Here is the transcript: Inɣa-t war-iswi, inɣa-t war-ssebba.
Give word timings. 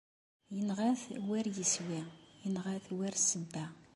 Inɣa-t 0.59 1.03
war-iswi, 1.27 2.01
inɣa-t 2.47 2.85
war-ssebba. 2.97 3.65